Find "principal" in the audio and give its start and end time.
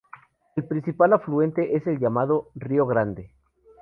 0.65-1.13